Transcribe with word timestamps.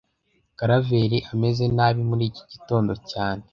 Karaveri 0.57 1.19
ameze 1.33 1.63
nabi 1.75 2.01
muri 2.09 2.23
iki 2.29 2.43
gitondo 2.51 2.93
cyane 3.11 3.43